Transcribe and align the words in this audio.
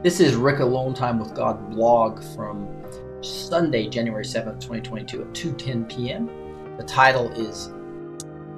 This 0.00 0.20
is 0.20 0.36
Rick 0.36 0.60
Alone 0.60 0.94
Time 0.94 1.18
with 1.18 1.34
God 1.34 1.70
blog 1.70 2.22
from 2.36 2.68
Sunday, 3.20 3.88
January 3.88 4.24
7th, 4.24 4.60
2022 4.60 5.22
at 5.22 5.34
2:10 5.34 5.88
p.m. 5.88 6.30
The 6.76 6.84
title 6.84 7.32
is 7.32 7.72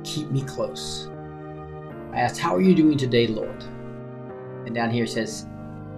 Keep 0.04 0.30
Me 0.30 0.42
Close. 0.42 1.08
I 2.12 2.20
asked, 2.20 2.38
"How 2.38 2.54
are 2.54 2.60
you 2.60 2.74
doing 2.74 2.98
today, 2.98 3.26
Lord?" 3.26 3.64
And 4.66 4.74
down 4.74 4.90
here 4.90 5.04
it 5.04 5.10
says, 5.10 5.46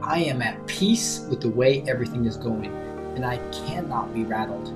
"I 0.00 0.20
am 0.20 0.42
at 0.42 0.64
peace 0.68 1.26
with 1.28 1.40
the 1.40 1.50
way 1.50 1.82
everything 1.88 2.24
is 2.24 2.36
going, 2.36 2.72
and 3.16 3.26
I 3.26 3.38
cannot 3.50 4.14
be 4.14 4.22
rattled." 4.22 4.72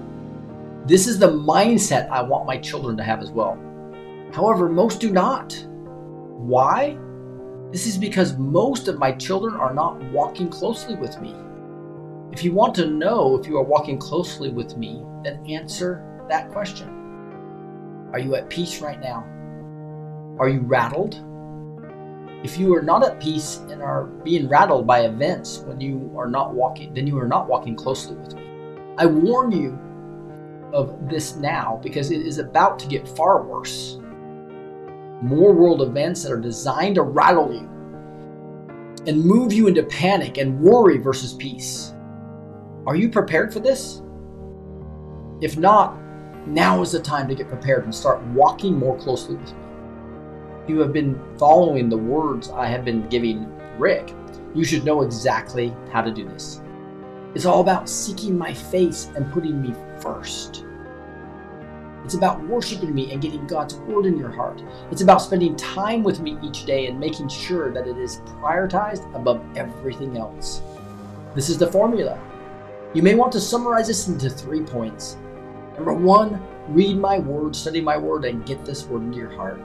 This 0.84 1.06
is 1.06 1.20
the 1.20 1.28
mindset 1.28 2.10
I 2.10 2.22
want 2.22 2.44
my 2.44 2.58
children 2.58 2.96
to 2.96 3.04
have 3.04 3.22
as 3.22 3.30
well. 3.30 3.56
However, 4.32 4.68
most 4.68 5.00
do 5.00 5.12
not. 5.12 5.64
Why? 6.38 6.98
This 7.72 7.86
is 7.86 7.98
because 7.98 8.36
most 8.38 8.86
of 8.86 8.98
my 8.98 9.12
children 9.12 9.54
are 9.54 9.74
not 9.74 10.00
walking 10.12 10.48
closely 10.48 10.94
with 10.94 11.20
me. 11.20 11.34
If 12.32 12.44
you 12.44 12.52
want 12.52 12.74
to 12.76 12.86
know 12.86 13.36
if 13.36 13.46
you 13.46 13.56
are 13.58 13.64
walking 13.64 13.98
closely 13.98 14.50
with 14.50 14.76
me, 14.76 15.02
then 15.24 15.44
answer 15.50 16.02
that 16.28 16.50
question. 16.52 16.88
Are 18.12 18.20
you 18.20 18.36
at 18.36 18.48
peace 18.48 18.80
right 18.80 19.00
now? 19.00 19.24
Are 20.38 20.48
you 20.48 20.60
rattled? 20.60 21.14
If 22.44 22.56
you 22.56 22.74
are 22.76 22.82
not 22.82 23.02
at 23.02 23.20
peace 23.20 23.56
and 23.70 23.82
are 23.82 24.04
being 24.04 24.48
rattled 24.48 24.86
by 24.86 25.00
events 25.00 25.58
when 25.58 25.80
you 25.80 26.12
are 26.16 26.28
not 26.28 26.54
walking, 26.54 26.94
then 26.94 27.06
you 27.06 27.18
are 27.18 27.26
not 27.26 27.48
walking 27.48 27.74
closely 27.74 28.16
with 28.16 28.34
me. 28.34 28.44
I 28.98 29.06
warn 29.06 29.50
you 29.50 29.78
of 30.72 31.08
this 31.08 31.36
now 31.36 31.80
because 31.82 32.10
it 32.10 32.20
is 32.20 32.38
about 32.38 32.78
to 32.80 32.86
get 32.86 33.08
far 33.08 33.42
worse 33.42 33.98
more 35.22 35.52
world 35.52 35.82
events 35.82 36.22
that 36.22 36.32
are 36.32 36.40
designed 36.40 36.96
to 36.96 37.02
rattle 37.02 37.52
you 37.52 37.68
and 39.06 39.24
move 39.24 39.52
you 39.52 39.68
into 39.68 39.82
panic 39.82 40.38
and 40.38 40.60
worry 40.60 40.98
versus 40.98 41.32
peace. 41.34 41.94
Are 42.86 42.96
you 42.96 43.08
prepared 43.08 43.52
for 43.52 43.60
this? 43.60 44.02
If 45.40 45.56
not, 45.56 45.98
now 46.46 46.82
is 46.82 46.92
the 46.92 47.00
time 47.00 47.28
to 47.28 47.34
get 47.34 47.48
prepared 47.48 47.84
and 47.84 47.94
start 47.94 48.22
walking 48.28 48.78
more 48.78 48.96
closely 48.98 49.36
with 49.36 49.52
me. 49.52 49.58
You 50.68 50.80
have 50.80 50.92
been 50.92 51.20
following 51.38 51.88
the 51.88 51.96
words 51.96 52.50
I 52.50 52.66
have 52.66 52.84
been 52.84 53.08
giving 53.08 53.52
Rick, 53.78 54.14
you 54.54 54.64
should 54.64 54.84
know 54.84 55.02
exactly 55.02 55.74
how 55.92 56.00
to 56.02 56.10
do 56.10 56.26
this. 56.28 56.62
It's 57.34 57.44
all 57.44 57.60
about 57.60 57.88
seeking 57.88 58.38
my 58.38 58.54
face 58.54 59.10
and 59.14 59.30
putting 59.32 59.60
me 59.60 59.74
first. 60.00 60.64
It's 62.06 62.14
about 62.14 62.40
worshiping 62.46 62.94
me 62.94 63.10
and 63.10 63.20
getting 63.20 63.48
God's 63.48 63.74
word 63.74 64.06
in 64.06 64.16
your 64.16 64.30
heart. 64.30 64.62
It's 64.92 65.02
about 65.02 65.20
spending 65.20 65.56
time 65.56 66.04
with 66.04 66.20
me 66.20 66.38
each 66.40 66.64
day 66.64 66.86
and 66.86 67.00
making 67.00 67.26
sure 67.26 67.72
that 67.72 67.88
it 67.88 67.98
is 67.98 68.18
prioritized 68.40 69.12
above 69.12 69.42
everything 69.56 70.16
else. 70.16 70.62
This 71.34 71.48
is 71.48 71.58
the 71.58 71.66
formula. 71.66 72.16
You 72.94 73.02
may 73.02 73.16
want 73.16 73.32
to 73.32 73.40
summarize 73.40 73.88
this 73.88 74.06
into 74.06 74.30
three 74.30 74.62
points. 74.62 75.16
Number 75.74 75.94
one, 75.94 76.40
read 76.68 76.96
my 76.96 77.18
word, 77.18 77.56
study 77.56 77.80
my 77.80 77.96
word, 77.96 78.24
and 78.24 78.46
get 78.46 78.64
this 78.64 78.86
word 78.86 79.02
into 79.02 79.18
your 79.18 79.32
heart. 79.32 79.60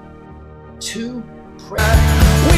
Two, 0.80 1.24
pray. 1.60 2.51